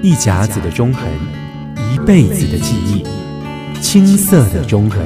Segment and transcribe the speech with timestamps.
[0.00, 1.02] 一甲子的中横，
[1.92, 3.02] 一辈子的记忆，
[3.80, 5.00] 青涩的中横。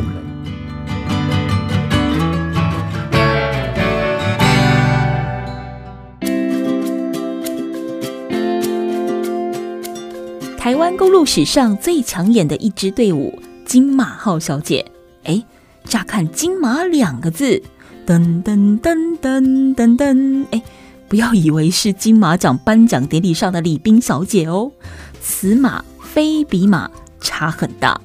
[10.59, 14.84] 台湾公路史上最抢眼的一支队伍——金马号小姐。
[15.24, 15.43] 哎，
[15.84, 17.62] 乍看“金马”两个字，
[18.06, 20.62] 噔噔噔噔噔噔，哎。
[21.13, 24.73] 不要以为是金马奖颁奖典礼上的礼宾小姐哦，
[25.21, 28.01] 此马非彼马，差很大。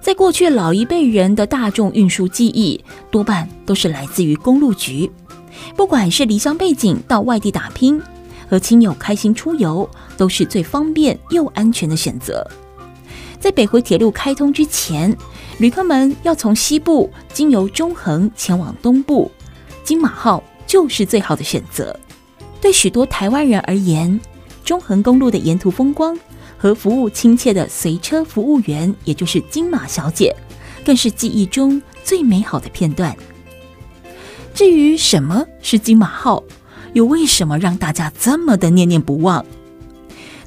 [0.00, 2.80] 在过去老一辈人的大众运输记忆，
[3.10, 5.10] 多半都是来自于公路局。
[5.74, 8.00] 不管是离乡背井到外地打拼，
[8.48, 12.48] 和亲友开心出游，都是最方便又安全的选择。
[13.40, 15.16] 在北回铁路开通之前，
[15.58, 19.28] 旅客们要从西部经由中横前往东部，
[19.82, 20.40] 金马号。
[20.68, 21.98] 就是最好的选择。
[22.60, 24.20] 对许多台湾人而言，
[24.64, 26.16] 中横公路的沿途风光
[26.56, 30.34] 和服务亲切的随车服务员，也就是金马小姐，
[30.84, 33.16] 更是记忆中最美好的片段。
[34.54, 36.42] 至于什么是金马号，
[36.92, 39.46] 又为什么让大家这么的念念不忘？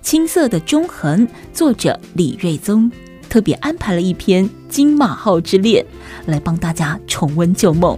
[0.01, 2.91] 青涩的中横，作者李瑞宗
[3.29, 5.85] 特别安排了一篇《金马号之恋》，
[6.29, 7.97] 来帮大家重温旧梦。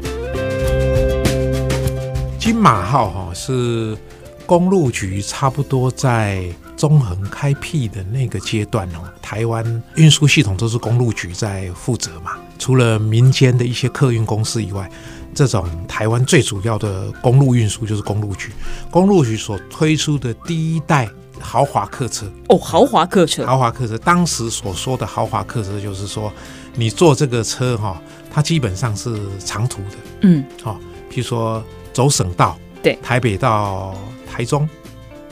[2.43, 3.97] 金马号哈是
[4.45, 6.43] 公路局差不多在
[6.75, 12.33] 中横开辟的那个阶段哦，台湾运输系统都是公路局在负责嘛。
[12.59, 14.91] 除了民间的一些客运公司以外，
[15.33, 18.51] 这种台湾最主要的公路运输就是公路局。
[18.91, 23.97] 公路局所推出的第一代豪华客车哦，豪华客车，豪华客车。
[23.99, 26.29] 当时所说的豪华客车，就是说
[26.75, 30.77] 你坐这个车哈，它基本上是长途的，嗯，好，
[31.09, 31.63] 譬如说。
[31.93, 33.95] 走省道，对，台北到
[34.29, 34.67] 台中，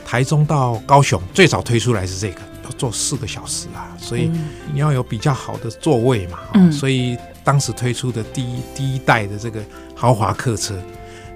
[0.06, 4.30] 台中到高雄，最早推出来是这个，要坐四个小时啊，所以
[4.72, 9.60] 你要有比较好的座位嘛，嗯，所以当时推出的第一第一代的这个
[9.94, 10.80] 豪华客车，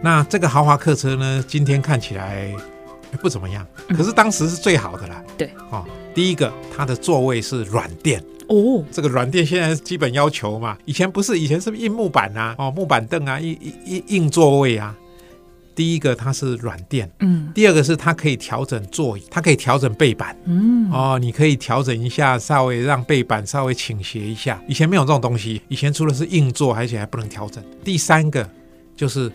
[0.00, 2.50] 那这个豪华客车呢，今天看起来
[3.20, 8.22] 不怎么样，可是当时是最好的啦，对，哦，第一个它的座位是软垫。
[8.48, 14.94] 哦，这个软垫现在是基本要求嘛，以前不是，以前是硬木板啊，哦，木板凳啊，硬硬硬座位啊。
[15.76, 24.60] 第一个它是软垫，嗯，第二个是它可以调整座椅，它可以调整背板，嗯，哦，你可以调整一下，稍微让背板稍微倾斜一下。
[24.66, 27.62] 以前没有这种东西，以前除了是硬座，而且还不能调整。
[27.84, 28.48] 第三个
[28.96, 29.30] 就是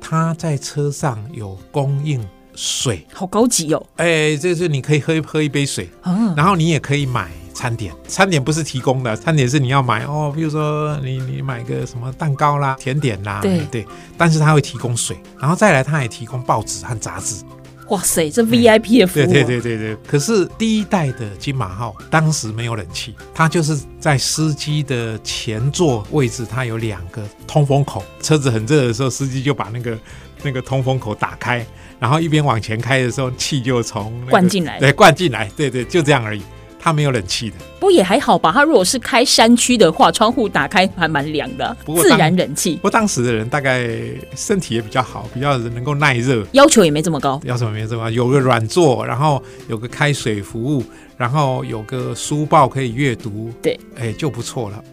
[0.00, 2.20] 它在车上有供应
[2.54, 7.30] 水，好高级哦，哎，这是你可以喝喝一杯水，嗯，然后你也可以买。
[7.54, 10.32] 餐点，餐点不是提供的，餐点是你要买哦。
[10.34, 13.86] 比如说你你买个什么蛋糕啦、甜点啦，对对。
[14.18, 17.44] 但是他会提供水，然后再来他也提供报纸和杂志。
[17.90, 19.24] 哇塞，这 VIP 的服务。
[19.24, 19.96] 对对对对对。
[20.04, 28.02] 可是第一代的金马号当时没有冷气，它就是在司机的前座位置，它有两个通风口。
[28.20, 29.96] 车子很热的时候，司机就把那个
[30.44, 31.66] 那个通风口打开，
[31.98, 36.42] 然后一边往前开的时候，气就从、那个、灌进来，对，灌进来，对对，就这样而已。
[36.78, 38.52] 它没有冷气的，不过也还好吧。
[38.52, 42.74] 它如果是开山区的话，窗户打开还蛮凉的，自然冷气。
[42.74, 43.88] 不过当时的人大概
[44.36, 47.40] 身体也比较好，比较能够耐热，要求也没这么高。
[47.44, 50.84] 要求没这么高，有个软座，然后有个开水服务，
[51.16, 54.84] 然后有个书报可以阅读，对，哎，就不错了。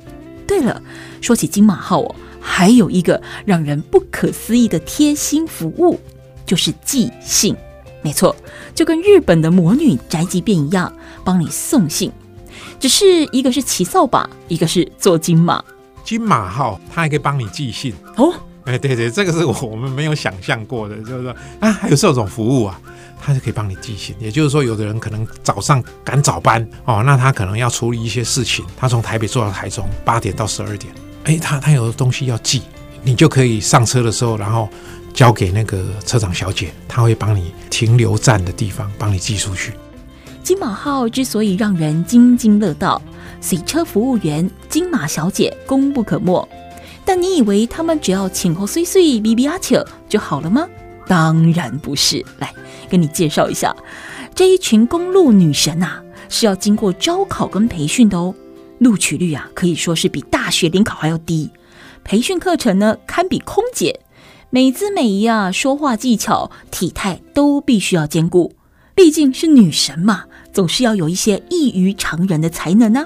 [0.48, 0.82] 对了，
[1.20, 6.00] 说起金马号哦，还有一个让人不可思议的贴心服务，
[6.46, 7.56] 就是寄信。
[8.02, 8.36] 没错，
[8.74, 10.92] 就跟日本的魔女宅急便一样，
[11.24, 12.12] 帮你送信。
[12.80, 15.64] 只是一个是骑扫把，一个是坐金马。
[16.04, 18.34] 金马号，它还可以帮你寄信哦。
[18.66, 22.80] 哎，对对，这个是我们没有想象过的，就是说啊，还有这种服务啊，
[23.20, 24.16] 它就可以帮你寄信。
[24.20, 30.92] 也就是说，有的人可能早上赶早班哦，那他可能要处理一些事情，他从台北坐到台中，八点到十二点，
[31.26, 32.62] 哎，他他有东西要寄，
[33.04, 34.68] 你就可以上车的时候，然后。
[35.14, 39.74] 交给那个车长小姐，她会帮你停留站的地方帮你寄出去。
[40.42, 43.00] 金马号之所以让人津津乐道，
[43.42, 46.48] 随车服务员金马小姐功不可没。
[47.04, 50.66] 但你以为他们只要前后碎碎、比比阿巧就好了吗？
[51.06, 52.26] 当然不是。
[52.40, 52.54] 来，
[52.90, 53.76] 跟你介绍一下，
[54.34, 58.34] 这一群公路女神啊，是要经过招考跟培训的哦。
[58.82, 61.52] 录取率啊，可以说是比大学联考还要低。
[62.04, 64.00] 培训课程呢，堪比空姐。
[64.50, 68.56] 美姿美仪啊，说话技巧、体态都必须要兼顾，
[68.96, 73.06] 毕竟是女神嘛，总是要有一些异于常人的才能呢、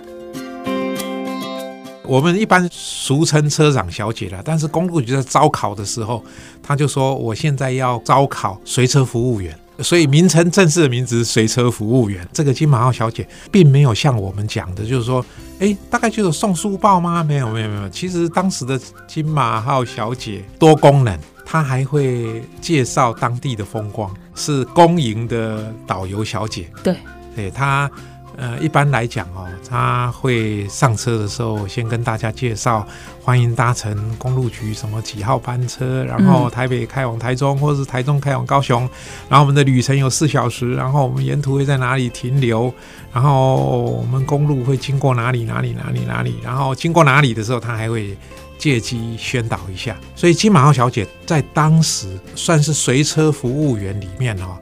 [2.07, 6.23] 我们一般俗称车长小姐了，但是公路局在招考的时候，
[6.63, 12.27] 他就说：“我现在要招考随车服务员。”所以名称正式的名字是随车服务员。
[12.31, 15.25] 这个金马号小姐并没有像我们讲的，就是说，
[15.59, 17.23] 哎，大概就是送书报吗？
[17.23, 17.89] 没有，没有，没有。
[17.89, 26.69] 其实当时的金马号小姐多功能，她还会介绍当地的风光，是公营的导游小姐。
[26.83, 26.95] 对，
[27.35, 27.89] 对，她。
[28.37, 32.85] 呃，一般来讲哦，他会上车的时候先跟大家介绍，
[33.21, 38.81] 欢迎搭乘公路局什么几号班车，然后台北开往台中，或者是台中开往高雄，
[39.29, 42.73] 然后我们的旅程有四小时，然后我们沿途会在哪里停留，
[43.13, 48.17] 然后我们公路会经过哪里哪里哪里哪里，然后经过哪里的时候，他还会
[48.57, 49.95] 借机宣导一下。
[50.15, 54.57] 所以金马号小姐在当时算是随车服务员里面哦，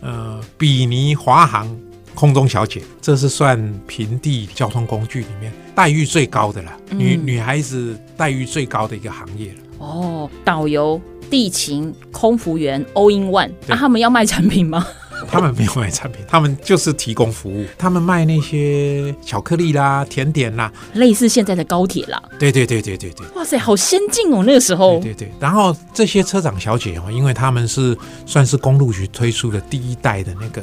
[0.00, 1.68] 呃，比尼华航。
[2.20, 9.58] 空中小姐，这是算平地交通工具里面待遇最高的了，嗯、女女孩子待遇最高的一个行业了。
[9.78, 11.00] 哦，导游、
[11.30, 13.50] 地勤、空服员，all in one。
[13.66, 14.86] 那、啊、他们要卖产品吗？
[15.30, 17.64] 他们没有卖产品，他们就是提供服务。
[17.78, 22.22] 他们卖那些巧克力啦、甜点啦，类似现在的高铁啦。
[22.38, 23.26] 对对对对对对。
[23.34, 24.98] 哇塞，好先进哦，那个时候。
[25.00, 25.32] 对对对。
[25.40, 27.96] 然后这些车长小姐哦，因为他们是
[28.26, 30.62] 算是公路局推出的第一代的那个。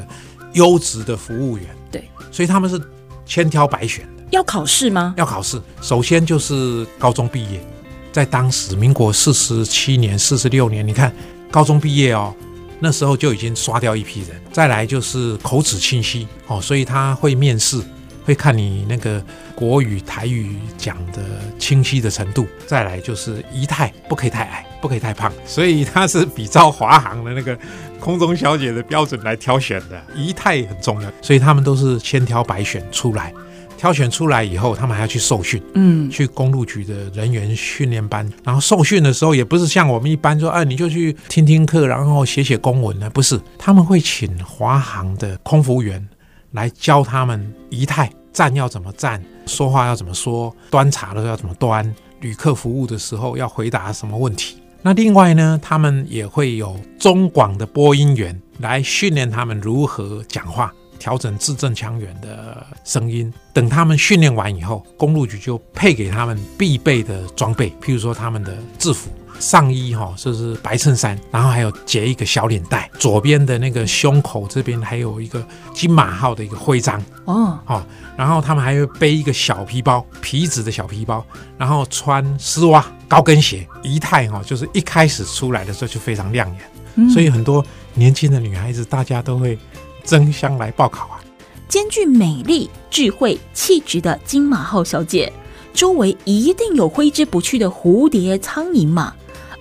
[0.58, 2.80] 优质的服务员，对，所以他们是
[3.24, 4.24] 千挑百选的。
[4.30, 5.14] 要考试吗？
[5.16, 5.60] 要考试。
[5.80, 7.64] 首先就是高中毕业，
[8.12, 11.14] 在当时民国四十七年、四十六年，你看
[11.50, 12.34] 高中毕业哦，
[12.80, 14.30] 那时候就已经刷掉一批人。
[14.52, 17.80] 再来就是口齿清晰哦，所以他会面试，
[18.24, 19.24] 会看你那个
[19.54, 21.22] 国语、台语讲的
[21.58, 22.46] 清晰的程度。
[22.66, 27.58] 再来就是仪态，不可以太矮，不可以太胖，所以他是比照华航的那个。
[28.00, 33.34] 空中小姐的标准来挑选的，仪态很重要，所以他们都是千挑百选出来。
[33.76, 38.28] 挑选出来以后，他们还要去受训，嗯，去公路局的人员训练班。
[38.44, 46.08] 然后受训的时候，也不是像我们一般说，哎，你就去听听课，然后写写公文呢，不是，他们会请华航的空服员
[46.52, 54.58] 来教他们仪态，站要怎么站，说话要怎么说，端茶的时候要怎么端，旅客服务的时候要回答什么问题。
[54.88, 63.30] 那另外呢，他们也会有中广的播音员来训练他们如何讲话，调整字正腔圆的声音。
[63.52, 69.10] 等他们训练完以后，公路局就配给他们必备的装备，譬如说他们的制服。
[69.38, 77.82] 上衣哈，就是白衬衫，然后还有结一个小领带，左边的那个胸口这边还有一个金马号的一个徽章哦，哦，
[78.16, 81.24] 然后他们还会背一个小皮包，皮质的小皮包，
[81.56, 86.58] 然后穿丝袜、高跟鞋，仪态哈，就是一开始出来的时候就非常亮眼，
[86.96, 87.64] 嗯、所以很多
[87.94, 89.58] 年轻的女孩子大家都会
[90.04, 91.20] 争相来报考啊。
[91.68, 95.30] 兼具美丽、智慧、气质的金马号小姐，
[95.74, 99.14] 周围一定有挥之不去的蝴蝶、苍蝇嘛。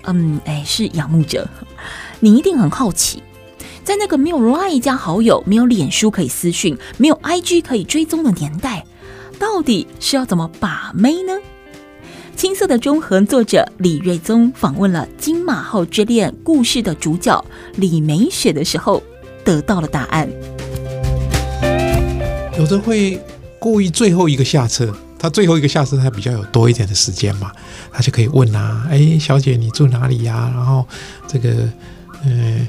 [0.08, 1.48] 嗯，哎，是仰慕者，
[2.22, 3.22] 你一定很好奇，
[3.84, 8.86] 在那个没有 LINE 加好友、没有脸书可以私讯、没有 IG 可以追踪的年代，
[9.38, 11.34] 到底是要怎么把妹呢？
[12.38, 17.44] 青涩的中和作者李瑞宗访问了《金马号之恋》故事的主角
[17.76, 19.04] 李美雪的时候，
[19.44, 20.30] 得到了答案。
[22.58, 23.20] 有的会
[23.60, 24.96] 故意最后一个下车。
[25.20, 27.52] 他最后一个下车，他比较有多一点的时间嘛，
[27.92, 30.88] 他就可以问啊，哎，小姐你住哪里呀、然后
[31.28, 31.50] 这个，
[32.24, 32.68] 嗯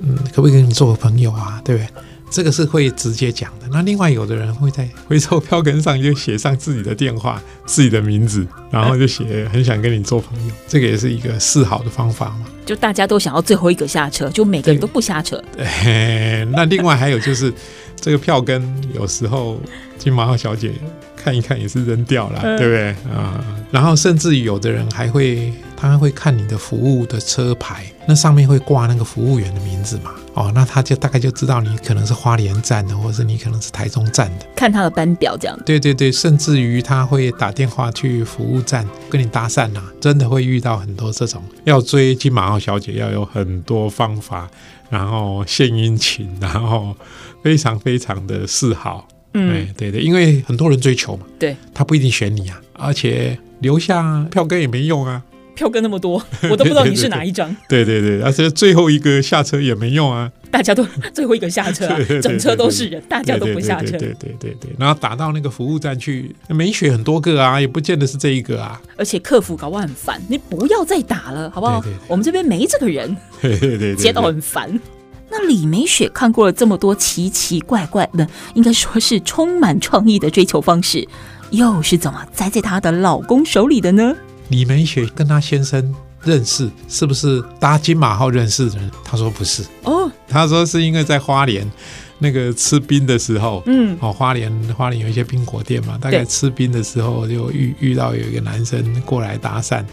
[0.00, 1.60] 嗯，可不可以跟你做个朋友啊？
[1.64, 1.88] 对不对？
[2.30, 3.66] 这个是会直接讲的。
[3.72, 12.46] 那另外有的人会在 回收票根上就写上自己的电话、自己的名字，然后就写很想跟你做朋友，这个也是一个示好的方法嘛。
[12.64, 15.42] 就大家都想要最后一个下车，就每个人都不下车。
[15.56, 17.52] 对，对， 那另外还有就是
[18.00, 18.62] 这个票根，
[18.94, 19.60] 有时候
[19.98, 20.72] 金马号小姐。
[21.22, 23.44] 看一看也是扔掉了，对不对啊？
[23.70, 30.12] 然后甚至有的人还会，他会看你的服务的车牌，那上面会挂那个服务员的名字嘛？
[30.34, 35.58] 哦，那他就大概就知道你可能是花莲站的，或者是你可能是台中站的，看他的班表这样。
[35.64, 41.42] 对对对，甚至于他会打电话去服务站跟你搭讪呐、啊，真的会遇到很多这种。
[41.64, 44.48] 要追金马号小姐要有很多方法，
[44.90, 46.94] 然后献殷勤，然后
[47.42, 49.08] 非常非常的示好。
[49.32, 55.22] 嗯，对对，因为很多人追求嘛，对，他不一定选你啊，而且留下票根也没用啊，
[55.60, 56.14] 票根那么多，
[56.50, 57.54] 我都不知道你是哪一张。
[57.68, 63.98] 对对对，而且最后一个下车也没用啊，大家都最后一个下车，啊整车都是人，大家都不下车。
[63.98, 68.80] 对对对对，然后打到那个服务站去，没选很多个啊，也不见得是这一个啊。
[68.96, 71.84] 而且客服搞不好很烦，你不要再打了，好不好？
[72.08, 74.80] 我们这边没这个人， 对对对，接到很烦。
[75.28, 81.06] 那李美雪看过了这么多奇奇怪怪的，应该说是充满创意的追求方式，
[81.50, 84.16] 又是怎么栽在她的老公手里的呢？
[84.50, 88.90] 李梅雪跟她先生认识，是不是搭金马号认识的人？
[89.02, 89.64] 他说不是。
[89.84, 91.66] 哦，他说是因为在花莲
[92.20, 99.84] 那个吃冰的时候，嗯，哦，花莲花莲有一些冰果店嘛，大概吃冰的时候就遇遇到有一个男生过来搭讪。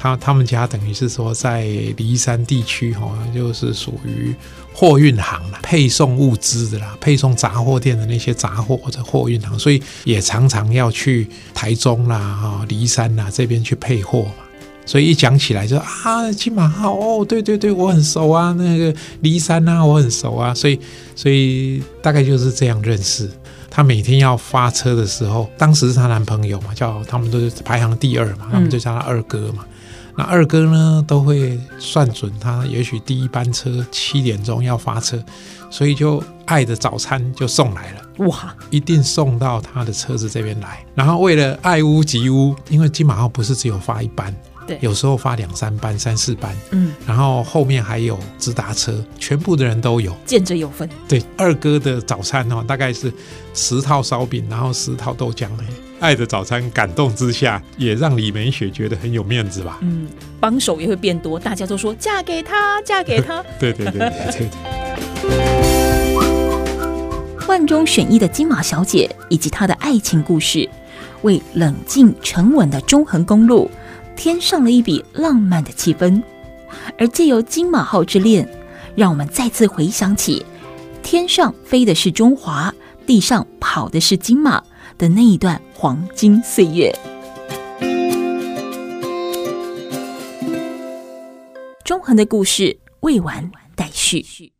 [0.00, 1.64] 他他们家等于是说在
[1.96, 4.32] 离山地区哈，就是属于
[4.72, 14.47] 货运行啦，配送物资的啦，配送杂货店的那些杂货或者货运行，所以也常常要去台中啦、哈离山啦这边去配货嘛。
[14.88, 18.90] 所以一讲起来就啊，金马号哦，对对对，我很熟啊，那个
[19.22, 20.54] 骊山啊，我很熟啊。
[20.54, 20.80] 所以
[21.14, 23.30] 所以大概就是这样认识。
[23.70, 29.62] 她每天要发车的时候，当时是她男朋友嘛，叫他们都是排行第二嘛，他们就叫他二哥嘛。
[30.16, 35.22] 那二哥呢，都会算准他，也许第一班车七点钟要发车，
[35.70, 38.26] 所以就爱的早餐就送来了。
[38.26, 40.84] 哇，一定送到他的车子这边来。
[40.94, 44.34] 然后为了爱屋及乌，因为金马号不是只有发一班，
[44.68, 50.88] 对，有时候发两三班、三四班，嗯，然后后面还有直达车，全部的人都有，见者有份。
[51.08, 53.12] 对，二哥的早餐哦，大概是
[53.54, 55.48] 十套烧饼，然后十套豆浆。
[56.00, 59.78] 爱的早餐感动之下，也让李美雪觉得很有面子吧。
[59.80, 60.06] 嗯，
[60.38, 63.42] 帮手也会变多，大家都说嫁给他，嫁给他。
[63.58, 64.48] 对对对对对。
[67.48, 70.68] 万中选一的金马小姐以及她的爱情故事，
[71.22, 73.68] 为冷静沉稳的中横公路
[74.18, 76.22] 添上了一笔浪漫的气氛。
[76.98, 78.46] 而借由金马号之恋，
[78.94, 80.44] 让我们再次回想起
[81.02, 82.74] 天上飞的是中华，
[83.06, 84.62] 地上跑的是金马。
[84.96, 86.92] 的那一段黄金岁月，
[91.84, 94.50] 中恒的故事未完待续。